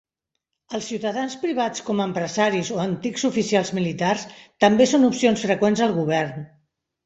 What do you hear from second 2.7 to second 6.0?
o antics oficials militars també són opcions freqüents al